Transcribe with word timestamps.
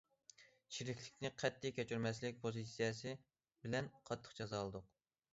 چىرىكلىكنى 0.75 1.29
قەتئىي 1.41 1.73
كەچۈرمەسلىك 1.79 2.39
پوزىتسىيەسى 2.45 3.13
بىلەن 3.67 3.91
قاتتىق 4.09 4.33
جازالىدۇق. 4.41 4.89